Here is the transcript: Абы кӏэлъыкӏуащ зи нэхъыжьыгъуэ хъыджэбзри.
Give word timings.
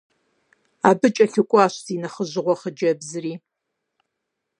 Абы 0.89 1.07
кӏэлъыкӏуащ 1.15 1.73
зи 1.85 1.95
нэхъыжьыгъуэ 2.01 2.55
хъыджэбзри. 2.59 3.33